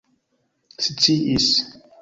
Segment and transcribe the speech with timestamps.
[0.83, 1.47] sciis